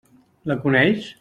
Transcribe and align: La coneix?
La 0.53 0.57
coneix? 0.65 1.15